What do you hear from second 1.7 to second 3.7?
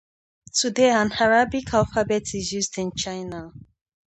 alphabet is used in China.